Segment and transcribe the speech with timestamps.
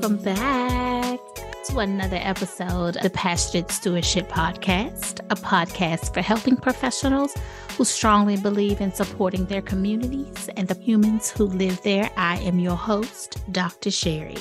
[0.00, 1.20] welcome back
[1.62, 7.36] to another episode of the Passionate Stewardship Podcast, a podcast for helping professionals
[7.76, 12.10] who strongly believe in supporting their communities and the humans who live there.
[12.16, 13.90] I am your host, Dr.
[13.90, 14.38] Cherie.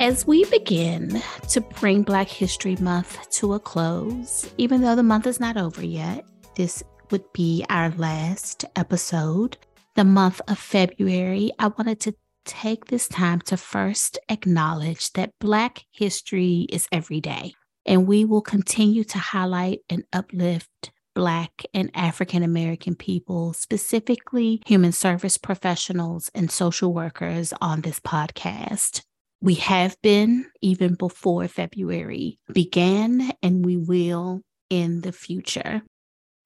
[0.00, 5.28] As we begin to bring Black History Month to a close, even though the month
[5.28, 6.24] is not over yet,
[6.56, 6.82] this
[7.12, 9.56] would be our last episode.
[9.94, 15.84] The month of February, I wanted to take this time to first acknowledge that Black
[15.92, 17.54] history is every day,
[17.86, 24.92] and we will continue to highlight and uplift Black and African American people, specifically human
[24.92, 29.02] service professionals and social workers, on this podcast.
[29.40, 35.82] We have been even before February began, and we will in the future.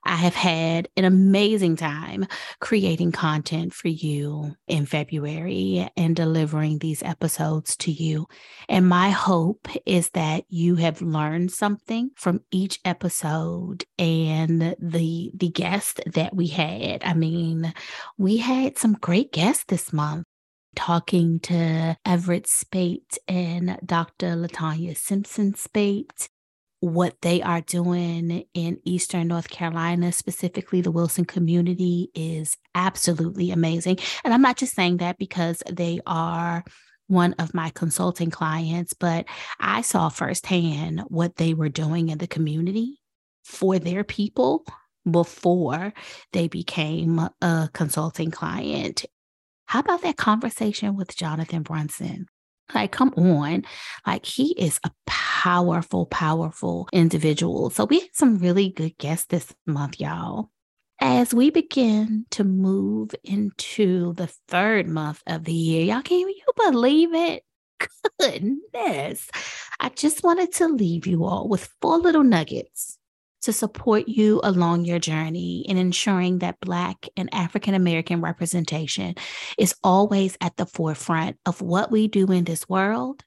[0.09, 2.27] I have had an amazing time
[2.61, 8.27] creating content for you in February and delivering these episodes to you.
[8.71, 15.51] And my hope is that you have learned something from each episode and the the
[15.51, 17.05] guest that we had.
[17.05, 17.75] I mean,
[18.17, 20.25] we had some great guests this month
[20.75, 24.37] talking to Everett Spate and Dr.
[24.37, 26.31] Latanya Simpson Spate
[26.81, 33.99] what they are doing in Eastern North Carolina, specifically the Wilson community, is absolutely amazing.
[34.25, 36.65] And I'm not just saying that because they are
[37.09, 39.27] one of my consulting clients, but
[39.59, 43.01] I saw firsthand what they were doing in the community
[43.45, 44.65] for their people
[45.11, 45.95] before
[46.33, 49.05] they became a consulting client.
[49.67, 52.27] How about that conversation with Jonathan Brunson?
[52.75, 53.65] Like, come on.
[54.07, 57.71] Like, he is a powerful, powerful individual.
[57.71, 60.51] So, we had some really good guests this month, y'all.
[61.01, 66.35] As we begin to move into the third month of the year, y'all can you
[66.57, 67.45] believe it?
[68.21, 69.31] Goodness.
[69.81, 72.98] I just wanted to leave you all with four little nuggets
[73.43, 79.15] to support you along your journey in ensuring that Black and African American representation
[79.59, 83.25] is always at the forefront of what we do in this world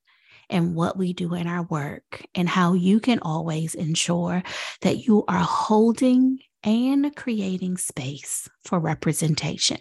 [0.49, 4.43] and what we do in our work, and how you can always ensure
[4.81, 9.77] that you are holding and creating space for representation.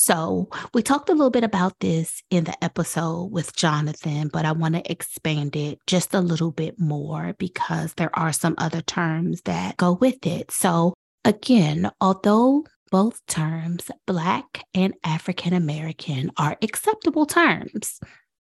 [0.00, 4.52] So, we talked a little bit about this in the episode with Jonathan, but I
[4.52, 9.42] want to expand it just a little bit more because there are some other terms
[9.42, 10.52] that go with it.
[10.52, 10.94] So,
[11.24, 17.98] again, although both terms, Black and African American, are acceptable terms,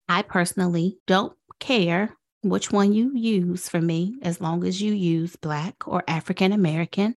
[0.08, 5.36] I personally don't care which one you use for me as long as you use
[5.36, 7.14] Black or African American.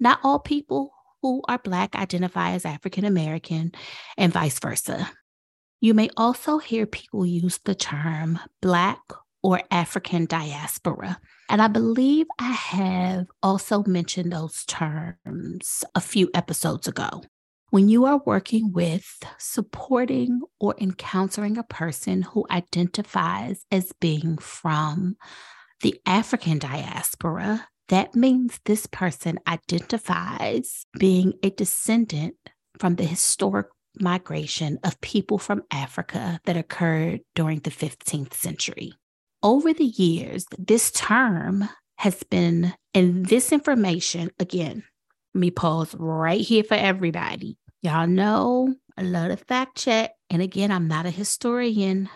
[0.00, 0.90] Not all people
[1.22, 3.72] who are Black identify as African American,
[4.16, 5.10] and vice versa.
[5.80, 9.00] You may also hear people use the term Black
[9.42, 11.20] or African diaspora.
[11.48, 17.22] And I believe I have also mentioned those terms a few episodes ago.
[17.70, 25.16] When you are working with, supporting, or encountering a person who identifies as being from
[25.82, 32.36] the African diaspora, that means this person identifies being a descendant
[32.78, 33.66] from the historic
[34.00, 38.92] migration of people from Africa that occurred during the 15th century.
[39.42, 44.84] Over the years, this term has been, and this information, again,
[45.34, 47.56] let me pause right here for everybody.
[47.82, 50.10] Y'all know I love to fact check.
[50.30, 52.08] And again, I'm not a historian,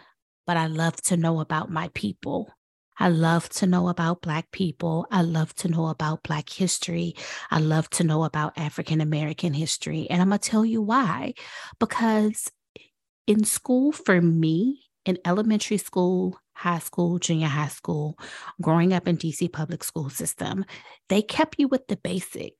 [0.46, 2.52] but I love to know about my people.
[2.98, 5.06] I love to know about Black people.
[5.10, 7.14] I love to know about Black history.
[7.50, 10.06] I love to know about African American history.
[10.10, 11.34] And I'm going to tell you why.
[11.78, 12.50] Because
[13.26, 18.18] in school, for me, in elementary school, high school, junior high school,
[18.60, 20.64] growing up in DC public school system,
[21.08, 22.54] they kept you with the basic.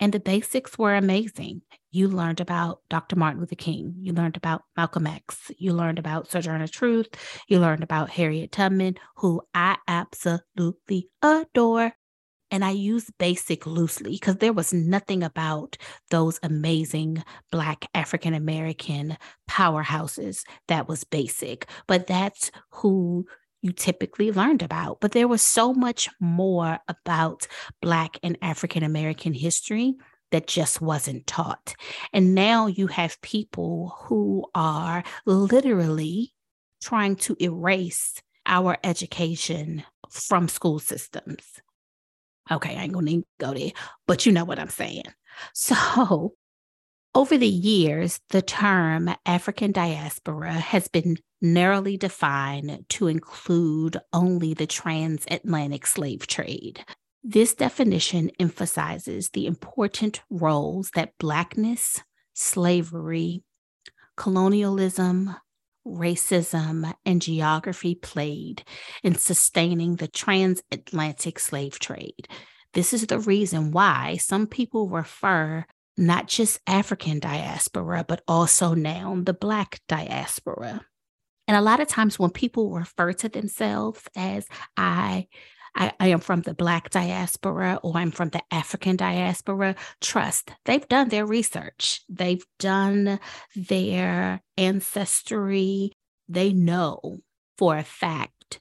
[0.00, 1.62] And the basics were amazing
[1.92, 3.16] you learned about Dr.
[3.16, 3.94] Martin Luther King.
[3.98, 5.50] You learned about Malcolm X.
[5.58, 7.08] You learned about Sojourner Truth.
[7.48, 11.92] You learned about Harriet Tubman, who I absolutely adore.
[12.52, 15.76] And I use basic loosely because there was nothing about
[16.10, 19.16] those amazing Black African American
[19.48, 21.68] powerhouses that was basic.
[21.86, 23.26] But that's who
[23.62, 25.00] you typically learned about.
[25.00, 27.46] But there was so much more about
[27.80, 29.94] Black and African American history
[30.30, 31.74] that just wasn't taught.
[32.12, 36.32] And now you have people who are literally
[36.82, 41.44] trying to erase our education from school systems.
[42.50, 43.70] Okay, I ain't gonna go there,
[44.06, 45.04] but you know what I'm saying.
[45.54, 46.34] So,
[47.14, 54.66] over the years, the term African diaspora has been narrowly defined to include only the
[54.66, 56.84] transatlantic slave trade.
[57.22, 62.02] This definition emphasizes the important roles that Blackness,
[62.32, 63.42] slavery,
[64.16, 65.36] colonialism,
[65.86, 68.62] racism, and geography played
[69.02, 72.28] in sustaining the transatlantic slave trade.
[72.72, 75.64] This is the reason why some people refer
[75.96, 80.86] not just African diaspora, but also now the Black diaspora.
[81.50, 85.26] And a lot of times when people refer to themselves as I,
[85.74, 90.86] I, I, am from the Black diaspora or I'm from the African diaspora, trust, they've
[90.86, 92.02] done their research.
[92.08, 93.18] They've done
[93.56, 95.90] their ancestry.
[96.28, 97.18] They know
[97.58, 98.60] for a fact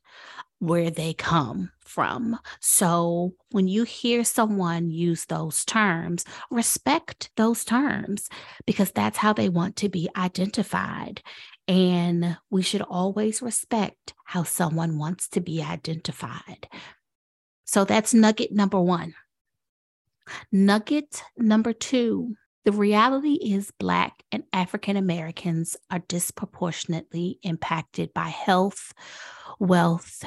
[0.57, 2.37] where they come from.
[2.59, 8.29] So when you hear someone use those terms, respect those terms
[8.65, 11.21] because that's how they want to be identified.
[11.69, 16.67] And we should always respect how someone wants to be identified.
[17.65, 19.13] So that's nugget number one.
[20.51, 22.35] Nugget number two
[22.65, 28.93] the reality is Black and African Americans are disproportionately impacted by health,
[29.59, 30.25] wealth,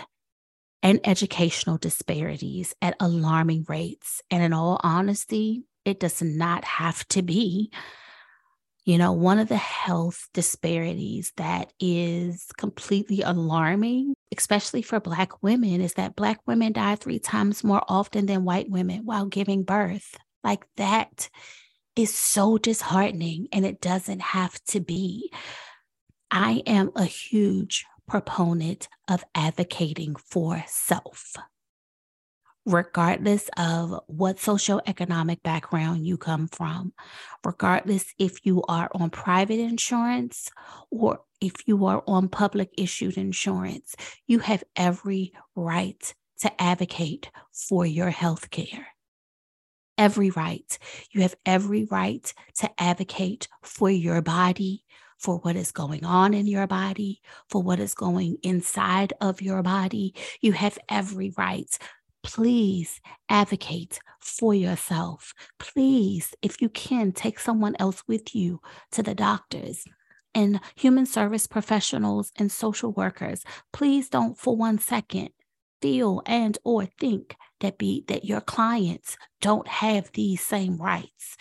[0.82, 4.22] and educational disparities at alarming rates.
[4.30, 7.70] And in all honesty, it does not have to be.
[8.84, 15.80] You know, one of the health disparities that is completely alarming, especially for Black women,
[15.80, 20.16] is that Black women die three times more often than white women while giving birth.
[20.42, 21.30] Like that
[21.94, 25.30] is so disheartening, and it doesn't have to be.
[26.30, 31.36] I am a huge proponent of advocating for self
[32.64, 36.92] regardless of what socioeconomic background you come from,
[37.44, 40.50] regardless if you are on private insurance
[40.90, 47.84] or if you are on public issued insurance, you have every right to advocate for
[47.84, 48.88] your health care.
[49.98, 50.78] Every right.
[51.10, 54.84] You have every right to advocate for your body,
[55.18, 59.62] for what is going on in your body, for what is going inside of your
[59.62, 60.14] body.
[60.40, 61.78] You have every right
[62.22, 65.34] please advocate for yourself.
[65.58, 68.60] Please, if you can, take someone else with you
[68.92, 69.84] to the doctors
[70.34, 73.44] and human service professionals and social workers.
[73.72, 75.30] Please don't for one second
[75.82, 81.36] feel and or think that be that your clients don't have these same rights.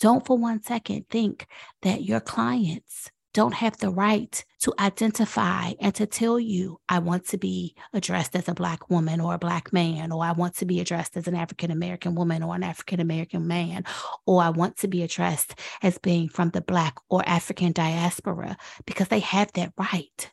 [0.00, 1.46] Don't for one second think
[1.82, 7.26] that your clients don't have the right to identify and to tell you, I want
[7.26, 10.64] to be addressed as a Black woman or a Black man, or I want to
[10.64, 13.84] be addressed as an African American woman or an African American man,
[14.24, 18.56] or I want to be addressed as being from the Black or African diaspora,
[18.86, 20.30] because they have that right.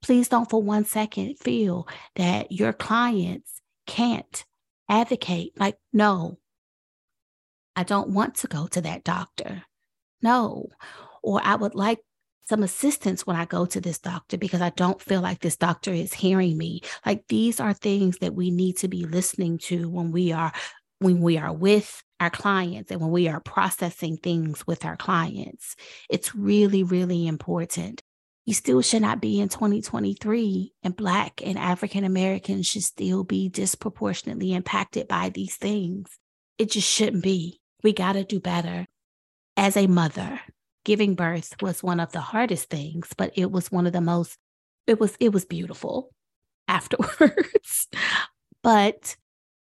[0.00, 4.44] Please don't for one second feel that your clients can't
[4.88, 5.58] advocate.
[5.58, 6.38] Like, no,
[7.74, 9.64] I don't want to go to that doctor.
[10.22, 10.68] No.
[11.24, 11.98] Or I would like
[12.48, 15.92] some assistance when I go to this doctor because I don't feel like this doctor
[15.92, 16.80] is hearing me.
[17.04, 20.52] Like these are things that we need to be listening to when we are
[20.98, 25.76] when we are with our clients and when we are processing things with our clients.
[26.08, 28.02] It's really really important.
[28.44, 33.48] You still should not be in 2023 and black and African Americans should still be
[33.48, 36.16] disproportionately impacted by these things.
[36.58, 37.60] It just shouldn't be.
[37.82, 38.86] We got to do better.
[39.56, 40.40] As a mother,
[40.86, 44.38] giving birth was one of the hardest things, but it was one of the most,
[44.86, 46.14] it was, it was beautiful
[46.68, 47.88] afterwards.
[48.62, 49.16] but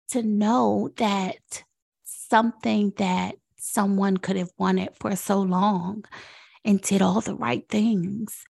[0.09, 1.63] to know that
[2.03, 6.03] something that someone could have wanted for so long
[6.65, 8.43] and did all the right things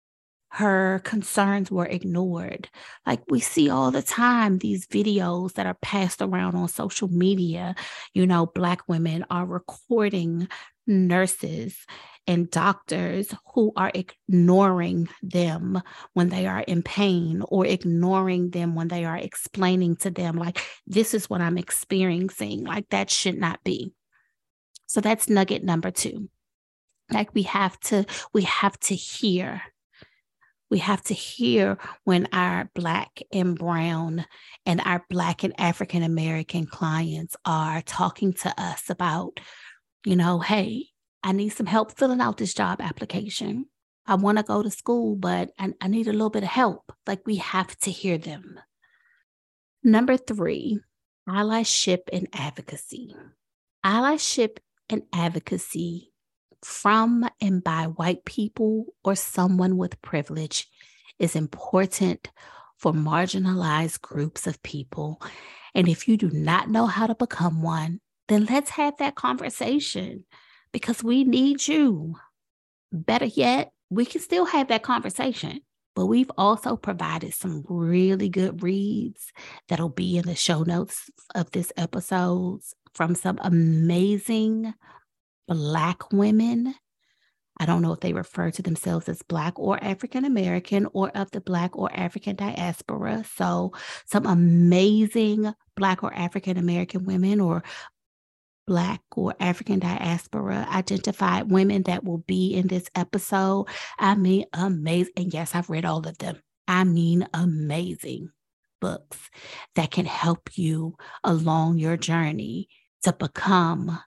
[0.56, 2.70] her concerns were ignored.
[3.06, 7.76] Like we see all the time, these videos that are passed around on social media,
[8.14, 10.48] you know, Black women are recording
[10.88, 11.78] nurses
[12.28, 15.82] and doctors who are ignoring them
[16.14, 20.60] when they are in pain or ignoring them when they are explaining to them, like,
[20.88, 22.64] this is what I'm experiencing.
[22.64, 23.94] Like, that should not be.
[24.88, 26.30] So that's nugget number two.
[27.12, 29.62] Like, we have to, we have to hear.
[30.72, 34.26] We have to hear when our Black and Brown
[34.66, 39.40] and our Black and African American clients are talking to us about,
[40.06, 40.88] you know, hey,
[41.24, 43.66] I need some help filling out this job application.
[44.06, 46.94] I want to go to school, but I, I need a little bit of help.
[47.08, 48.60] Like we have to hear them.
[49.84, 50.80] Number three,
[51.28, 53.16] allyship and advocacy.
[53.84, 54.58] Allyship
[54.90, 56.12] and advocacy
[56.62, 60.68] from and by white people or someone with privilege
[61.18, 62.30] is important
[62.78, 65.22] for marginalized groups of people.
[65.74, 70.26] And if you do not know how to become one, then let's have that conversation
[70.72, 72.16] because we need you.
[72.92, 75.62] Better yet, we can still have that conversation.
[75.96, 79.32] But we've also provided some really good reads
[79.70, 82.60] that'll be in the show notes of this episode
[82.94, 84.74] from some amazing
[85.48, 86.76] Black women.
[87.58, 91.32] I don't know if they refer to themselves as Black or African American or of
[91.32, 93.24] the Black or African diaspora.
[93.36, 93.72] So,
[94.06, 97.64] some amazing Black or African American women or
[98.68, 103.68] Black or African diaspora identified women that will be in this episode.
[104.00, 105.14] I mean, amazing.
[105.18, 106.42] And yes, I've read all of them.
[106.68, 108.32] I mean, amazing
[108.82, 109.30] books
[109.76, 112.70] that can help you along your journey
[113.04, 114.00] to become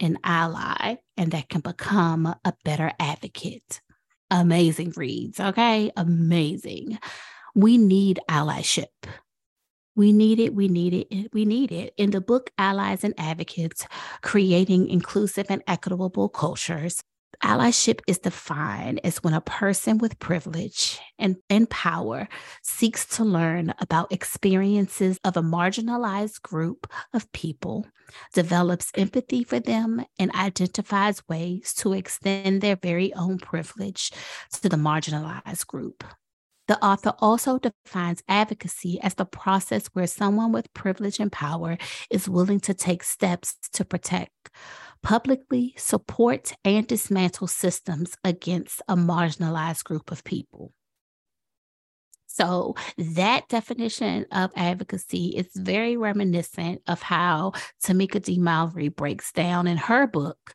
[0.00, 3.80] an ally and that can become a better advocate.
[4.30, 5.90] Amazing reads, okay?
[5.96, 6.98] Amazing.
[7.54, 8.86] We need allyship.
[9.98, 11.92] We need it, we need it, we need it.
[11.96, 13.84] In the book Allies and Advocates
[14.22, 17.02] Creating Inclusive and Equitable Cultures,
[17.42, 22.28] allyship is defined as when a person with privilege and, and power
[22.62, 27.84] seeks to learn about experiences of a marginalized group of people,
[28.32, 34.12] develops empathy for them, and identifies ways to extend their very own privilege
[34.52, 36.04] to the marginalized group.
[36.68, 41.78] The author also defines advocacy as the process where someone with privilege and power
[42.10, 44.50] is willing to take steps to protect,
[45.02, 50.72] publicly support, and dismantle systems against a marginalized group of people.
[52.26, 58.38] So, that definition of advocacy is very reminiscent of how Tamika D.
[58.38, 60.54] Mallory breaks down in her book,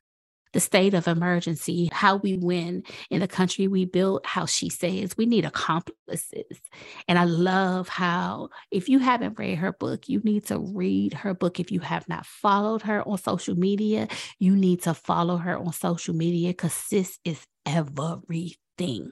[0.54, 5.18] the state of emergency, how we win in the country we built, how she says
[5.18, 6.62] we need accomplices.
[7.08, 11.34] And I love how, if you haven't read her book, you need to read her
[11.34, 11.60] book.
[11.60, 14.08] If you have not followed her on social media,
[14.40, 19.12] you need to follow her on social media because this is everything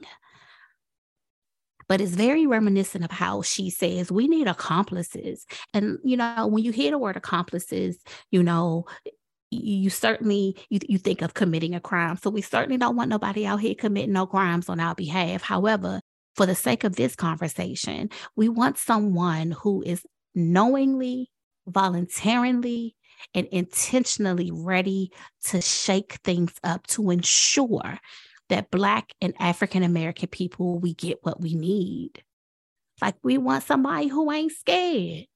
[1.88, 5.44] but it's very reminiscent of how she says we need accomplices.
[5.74, 8.86] And, you know, when you hear the word accomplices, you know,
[9.52, 12.16] you certainly you, you think of committing a crime.
[12.16, 15.42] So we certainly don't want nobody out here committing no crimes on our behalf.
[15.42, 16.00] However
[16.34, 20.02] for the sake of this conversation we want someone who is
[20.34, 21.30] knowingly
[21.66, 22.96] voluntarily
[23.34, 25.12] and intentionally ready
[25.44, 27.98] to shake things up to ensure
[28.48, 32.22] that black and african american people we get what we need.
[33.00, 35.26] Like we want somebody who ain't scared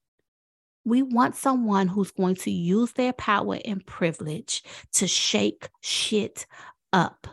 [0.87, 4.63] we want someone who's going to use their power and privilege
[4.93, 6.45] to shake shit
[6.93, 7.27] up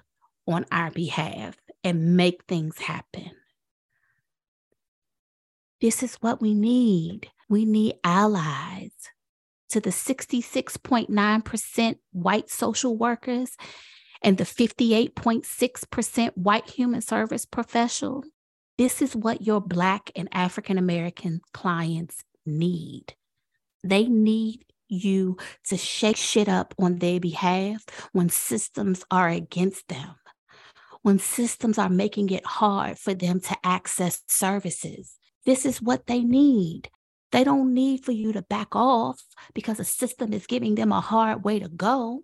[0.45, 3.31] on our behalf and make things happen.
[5.81, 7.31] This is what we need.
[7.49, 8.91] We need allies
[9.69, 13.57] to the 66.9% white social workers
[14.21, 18.25] and the 58.6% white human service professional.
[18.79, 23.15] This is what your Black and African American clients need.
[23.85, 25.37] They need you
[25.67, 30.15] to shake shit up on their behalf when systems are against them,
[31.03, 35.17] when systems are making it hard for them to access services.
[35.45, 36.89] This is what they need.
[37.31, 39.21] They don't need for you to back off
[39.53, 42.23] because a system is giving them a hard way to go.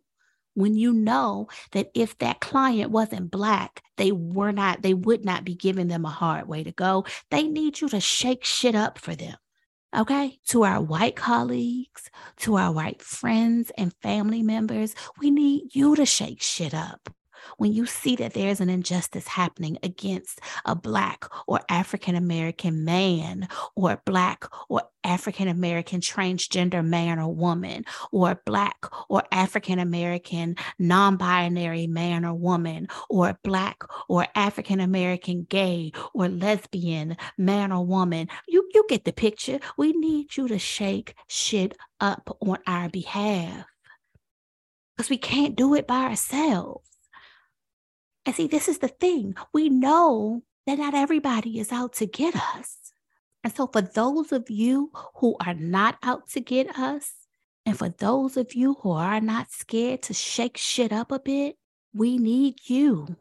[0.54, 5.44] When you know that if that client wasn't black, they were not, they would not
[5.44, 7.04] be giving them a hard way to go.
[7.30, 9.36] They need you to shake shit up for them.
[9.96, 15.96] Okay, to our white colleagues, to our white friends and family members, we need you
[15.96, 17.10] to shake shit up
[17.56, 23.48] when you see that there's an injustice happening against a Black or African American man,
[23.76, 29.78] or a Black or African American transgender man or woman, or a Black or African
[29.78, 37.16] American non binary man or woman, or a Black or African American gay or lesbian
[37.38, 39.58] man or woman, you, you get the picture.
[39.76, 43.66] We need you to shake shit up on our behalf
[44.96, 46.89] because we can't do it by ourselves.
[48.30, 49.34] And see, this is the thing.
[49.52, 52.76] We know that not everybody is out to get us.
[53.42, 57.12] And so, for those of you who are not out to get us,
[57.66, 61.56] and for those of you who are not scared to shake shit up a bit,
[61.92, 63.16] we need you.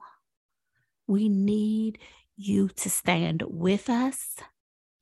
[1.07, 1.97] We need
[2.37, 4.35] you to stand with us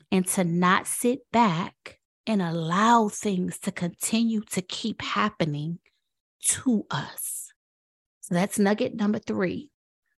[0.09, 5.79] and to not sit back and allow things to continue to keep happening
[6.43, 7.51] to us.
[8.21, 9.69] So that's nugget number three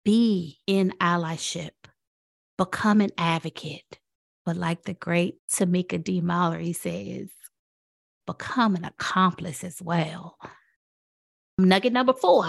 [0.09, 1.73] be in allyship.
[2.57, 3.99] become an advocate.
[4.47, 6.23] But like the great Tamika D.
[6.23, 7.29] Mallory says,
[8.27, 10.39] become an accomplice as well.
[11.59, 12.47] Nugget number four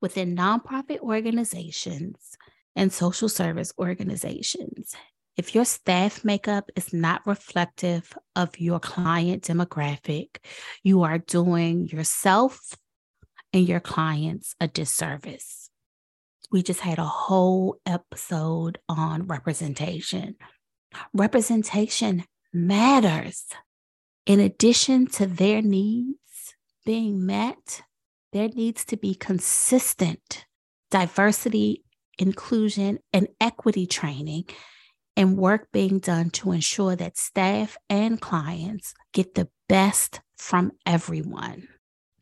[0.00, 2.36] within nonprofit organizations
[2.76, 4.94] and social service organizations,
[5.36, 10.36] if your staff makeup is not reflective of your client demographic,
[10.84, 12.76] you are doing yourself
[13.52, 15.63] and your clients a disservice.
[16.54, 20.36] We just had a whole episode on representation.
[21.12, 23.46] Representation matters.
[24.24, 26.54] In addition to their needs
[26.86, 27.82] being met,
[28.32, 30.46] there needs to be consistent
[30.92, 31.82] diversity,
[32.20, 34.44] inclusion, and equity training
[35.16, 41.66] and work being done to ensure that staff and clients get the best from everyone.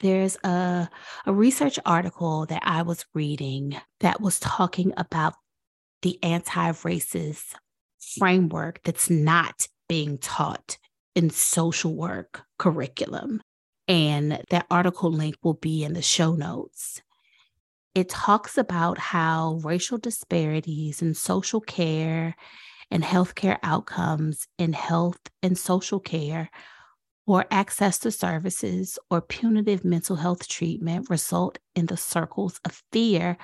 [0.02, 0.90] There's a,
[1.26, 5.34] a research article that I was reading that was talking about
[6.02, 7.54] the anti racist
[8.18, 10.76] framework that's not being taught
[11.14, 13.42] in social work curriculum.
[13.86, 17.00] And that article link will be in the show notes.
[17.94, 22.34] It talks about how racial disparities in social care
[22.90, 26.50] and healthcare outcomes in health and social care
[27.26, 33.36] or access to services or punitive mental health treatment result in the circles of fear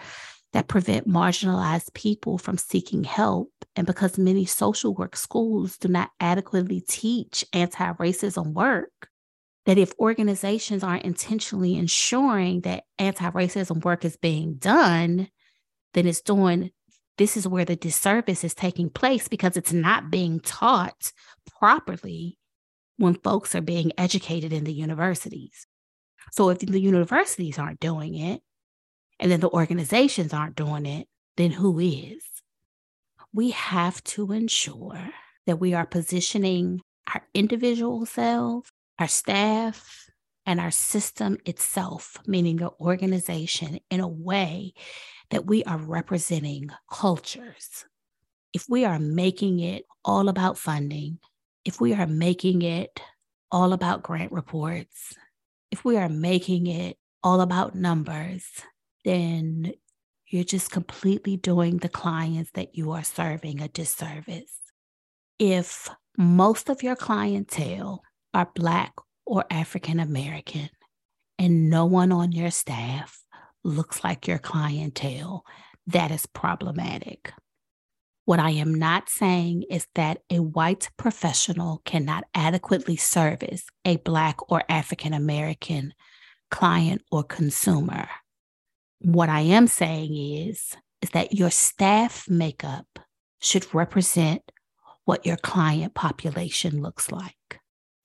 [0.53, 3.51] that prevent marginalized people from seeking help.
[3.77, 9.09] And because many social work schools do not adequately teach anti racism work,
[9.67, 15.29] that if organizations aren't intentionally ensuring that anti racism work is being done,
[15.95, 16.71] then it's doing
[17.19, 21.13] this is where the disservice is taking place because it's not being taught
[21.59, 22.38] properly
[22.99, 25.67] when folks are being educated in the universities.
[26.33, 28.43] So if the universities aren't doing it,
[29.19, 32.23] and then the organizations aren't doing it, then who is?
[33.33, 35.11] We have to ensure
[35.47, 40.07] that we are positioning our individual selves, our staff,
[40.45, 44.73] and our system itself, meaning the organization, in a way
[45.31, 47.85] that we are representing cultures.
[48.53, 51.19] If we are making it all about funding,
[51.69, 52.99] if we are making it
[53.53, 55.13] all about grant reports,
[55.71, 58.47] if we are making it all about numbers,
[59.05, 59.75] then
[60.29, 64.59] you're just completely doing the clients that you are serving a disservice.
[65.39, 68.03] If most of your clientele
[68.33, 68.95] are Black
[69.27, 70.71] or African American,
[71.39, 73.23] and no one on your staff
[73.63, 75.45] looks like your clientele,
[75.87, 77.31] that is problematic.
[78.29, 84.53] What I am not saying is that a white professional cannot adequately service a Black
[84.53, 85.95] or African American
[86.51, 88.07] client or consumer.
[89.01, 92.99] What I am saying is, is that your staff makeup
[93.41, 94.43] should represent
[95.07, 97.61] what your client population looks like.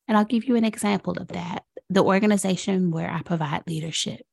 [0.08, 4.26] And I'll give you an example of that the organization where I provide leadership,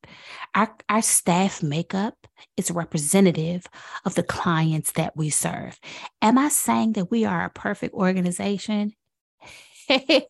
[0.55, 2.15] our, our staff makeup
[2.57, 3.65] is representative
[4.05, 5.79] of the clients that we serve.
[6.21, 8.93] Am I saying that we are a perfect organization?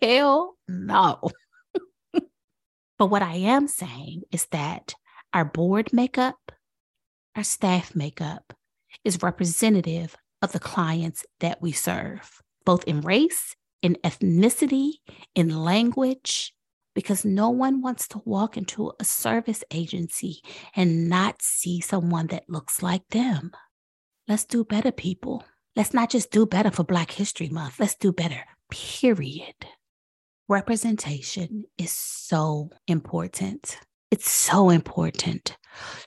[0.01, 1.19] Hell no.
[2.97, 4.93] but what I am saying is that
[5.33, 6.51] our board makeup,
[7.35, 8.53] our staff makeup
[9.05, 14.93] is representative of the clients that we serve, both in race, in ethnicity,
[15.35, 16.53] in language,
[16.93, 20.41] because no one wants to walk into a service agency
[20.75, 23.51] and not see someone that looks like them.
[24.27, 25.43] Let's do better, people.
[25.75, 27.80] Let's not just do better for Black History Month.
[27.80, 29.56] Let's do better, period.
[30.47, 33.77] Representation is so important.
[34.12, 35.58] It's so important.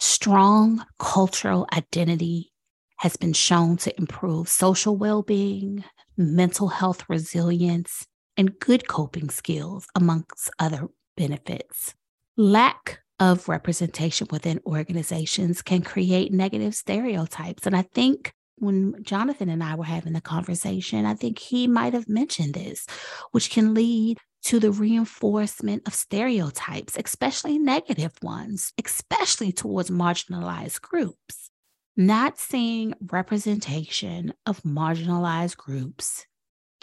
[0.00, 2.52] Strong cultural identity
[2.98, 5.84] has been shown to improve social well being,
[6.16, 11.94] mental health resilience, and good coping skills, amongst other benefits.
[12.36, 17.66] Lack of representation within organizations can create negative stereotypes.
[17.66, 21.94] And I think when Jonathan and I were having the conversation, I think he might
[21.94, 22.86] have mentioned this,
[23.32, 31.50] which can lead to the reinforcement of stereotypes, especially negative ones, especially towards marginalized groups.
[31.96, 36.26] Not seeing representation of marginalized groups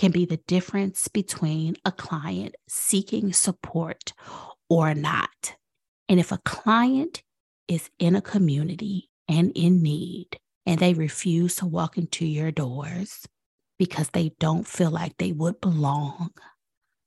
[0.01, 4.13] can be the difference between a client seeking support
[4.67, 5.55] or not.
[6.09, 7.21] And if a client
[7.67, 13.27] is in a community and in need, and they refuse to walk into your doors
[13.77, 16.31] because they don't feel like they would belong,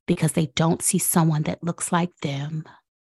[0.06, 2.62] because they don't see someone that looks like them,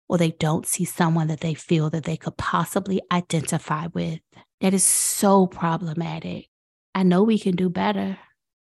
[0.08, 4.22] or they don't see someone that they feel that they could possibly identify with,
[4.62, 6.48] that is so problematic
[6.96, 8.19] I know we can do better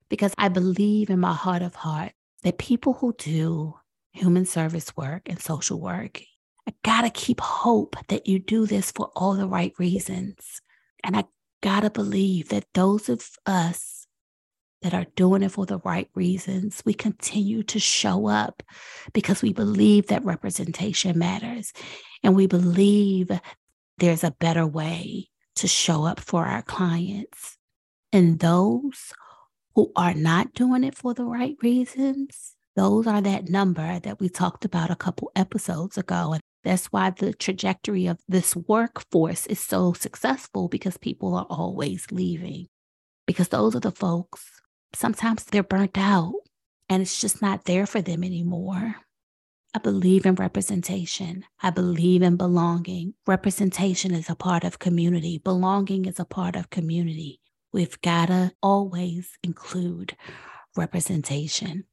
[0.08, 3.74] because I believe in my heart of heart that people who do
[4.12, 6.20] human service work and social work,
[6.66, 10.60] I gotta keep hope that you do this for all the right reasons.
[11.04, 11.24] And I
[11.62, 14.06] gotta believe that those of us
[14.82, 18.62] that are doing it for the right reasons, we continue to show up
[19.12, 21.72] because we believe that representation matters
[22.22, 23.30] and we believe
[23.98, 27.56] there's a better way to show up for our clients.
[28.12, 29.12] And those
[29.78, 34.28] who are not doing it for the right reasons, those are that number that we
[34.28, 36.32] talked about a couple episodes ago.
[36.32, 42.08] And that's why the trajectory of this workforce is so successful because people are always
[42.10, 42.66] leaving.
[43.24, 44.50] Because those are the folks,
[44.96, 46.34] sometimes they're burnt out
[46.88, 48.96] and it's just not there for them anymore.
[49.76, 51.44] I believe in representation.
[51.62, 53.14] I believe in belonging.
[53.28, 57.38] Representation is a part of community, belonging is a part of community.
[57.72, 60.16] We've got to always include
[60.76, 61.84] representation.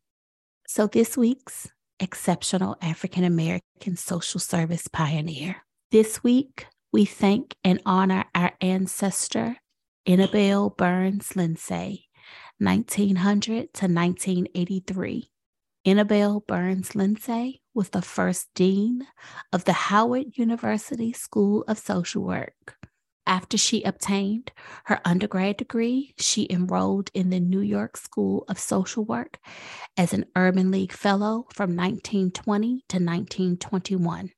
[0.67, 5.57] So, this week's exceptional African American social service pioneer.
[5.91, 9.57] This week, we thank and honor our ancestor,
[10.05, 12.09] Inabel Burns Lindsay,
[12.59, 15.29] 1900 to 1983.
[15.83, 19.05] Inabel Burns Lindsay was the first dean
[19.51, 22.75] of the Howard University School of Social Work.
[23.27, 24.51] After she obtained
[24.85, 29.39] her undergrad degree, she enrolled in the New York School of Social Work
[29.97, 34.31] as an Urban League Fellow from 1920 to 1921.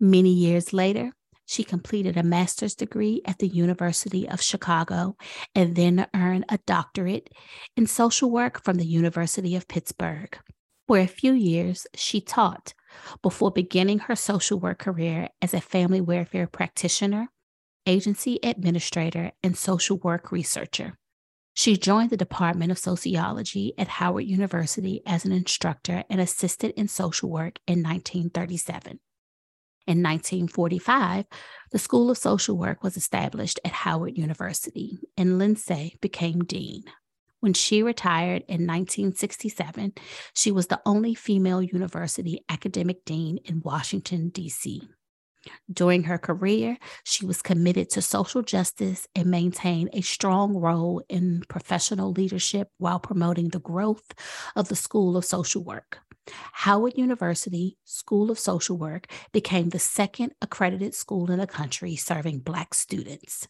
[0.00, 1.12] Many years later,
[1.44, 5.16] she completed a master's degree at the University of Chicago
[5.54, 7.28] and then earned a doctorate
[7.76, 10.38] in social work from the University of Pittsburgh.
[10.86, 12.72] For a few years, she taught
[13.20, 17.28] before beginning her social work career as a family welfare practitioner
[17.90, 20.96] agency administrator, and social work researcher.
[21.54, 26.86] She joined the Department of Sociology at Howard University as an instructor and assisted in
[26.86, 29.00] social work in 1937.
[29.88, 31.24] In 1945,
[31.72, 36.84] the School of Social Work was established at Howard University, and Lindsay became dean.
[37.40, 39.94] When she retired in 1967,
[40.32, 44.88] she was the only female university academic dean in Washington, D.C.
[45.72, 51.42] During her career, she was committed to social justice and maintained a strong role in
[51.48, 54.12] professional leadership while promoting the growth
[54.56, 55.98] of the School of Social Work.
[56.52, 62.40] Howard University School of Social Work became the second accredited school in the country serving
[62.40, 63.48] Black students.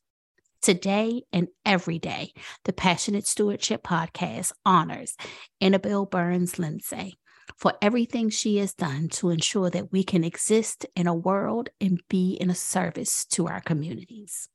[0.62, 2.32] Today and every day,
[2.64, 5.16] the Passionate Stewardship Podcast honors
[5.58, 7.18] Inabel Burns Lindsay,
[7.56, 12.00] for everything she has done to ensure that we can exist in a world and
[12.08, 14.48] be in a service to our communities.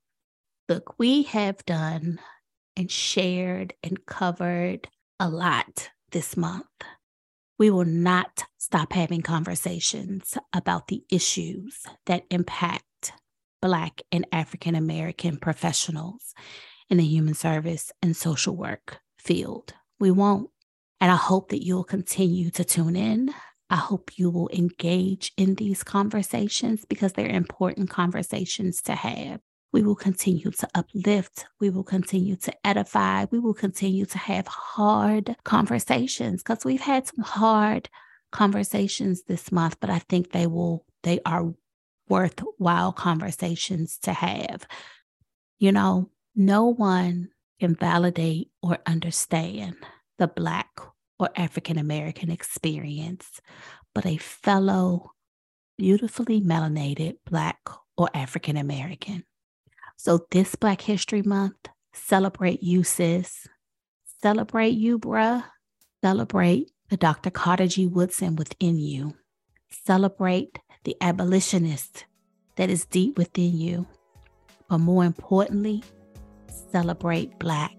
[0.67, 2.19] Look, we have done
[2.75, 4.87] and shared and covered
[5.19, 6.65] a lot this month.
[7.57, 13.13] We will not stop having conversations about the issues that impact
[13.61, 16.33] Black and African American professionals
[16.89, 19.73] in the human service and social work field.
[19.99, 20.49] We won't.
[21.01, 23.33] And I hope that you'll continue to tune in.
[23.69, 29.41] I hope you will engage in these conversations because they're important conversations to have.
[29.73, 31.45] We will continue to uplift.
[31.59, 33.25] We will continue to edify.
[33.31, 37.89] We will continue to have hard conversations because we've had some hard
[38.31, 41.53] conversations this month, but I think they will, they are
[42.07, 44.65] worthwhile conversations to have.
[45.57, 47.29] You know, no one
[47.59, 49.75] can validate or understand
[50.17, 50.69] the Black
[51.19, 53.39] or African American experience,
[53.93, 55.11] but a fellow
[55.77, 57.59] beautifully melanated Black
[57.97, 59.23] or African American.
[59.97, 63.47] So, this Black History Month, celebrate you, sis.
[64.21, 65.43] Celebrate you, bruh.
[66.03, 67.29] Celebrate the Dr.
[67.29, 67.87] Carter G.
[67.87, 69.15] Woodson within you.
[69.69, 72.05] Celebrate the abolitionist
[72.57, 73.87] that is deep within you.
[74.69, 75.83] But more importantly,
[76.71, 77.71] celebrate Black.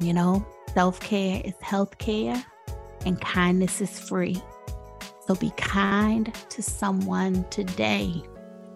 [0.00, 2.44] You know, Self care is health care,
[3.06, 4.36] and kindness is free.
[5.26, 8.22] So be kind to someone today.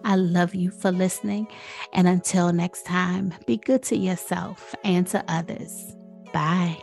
[0.03, 1.47] I love you for listening.
[1.93, 5.95] And until next time, be good to yourself and to others.
[6.33, 6.77] Bye.